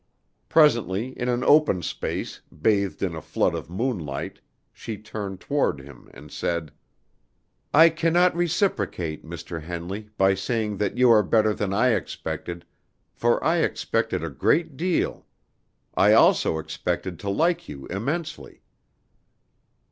Presently, 0.49 1.09
in 1.09 1.29
an 1.29 1.43
open 1.43 1.83
space, 1.83 2.41
bathed 2.59 3.03
in 3.03 3.13
a 3.13 3.21
flood 3.21 3.53
of 3.53 3.69
moonlight, 3.69 4.39
she 4.73 4.97
turned 4.97 5.39
toward 5.39 5.79
him 5.79 6.09
and 6.11 6.31
said: 6.31 6.71
"I 7.71 7.89
can 7.89 8.11
not 8.11 8.35
reciprocate, 8.35 9.23
Mr. 9.23 9.61
Henley, 9.61 10.09
by 10.17 10.33
saying 10.33 10.77
that 10.77 10.97
you 10.97 11.11
are 11.11 11.21
better 11.21 11.53
than 11.53 11.71
I 11.71 11.89
expected, 11.89 12.65
for 13.13 13.43
I 13.43 13.57
expected 13.57 14.23
a 14.23 14.31
great 14.31 14.75
deal; 14.75 15.27
I 15.93 16.13
also 16.13 16.57
expected 16.57 17.19
to 17.19 17.29
like 17.29 17.69
you 17.69 17.85
immensely." 17.85 18.63